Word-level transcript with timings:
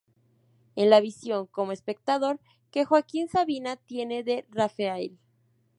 Es 0.75 0.87
la 0.87 0.99
visión, 0.99 1.45
como 1.45 1.73
espectador, 1.73 2.39
que 2.71 2.85
Joaquín 2.85 3.29
Sabina 3.29 3.75
tiene 3.75 4.23
de 4.23 4.47
Raphael. 4.49 5.19